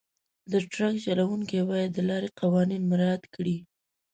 [0.51, 3.57] د ټرک چلونکي باید د لارې قوانین مراعات کړي.